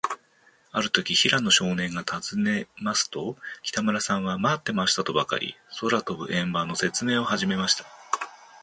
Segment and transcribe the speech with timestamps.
[0.71, 7.85] あるとき、平野少年がたずねますと、北村さんは、まってましたとばかり、空とぶ円盤のせつめいをはじめました。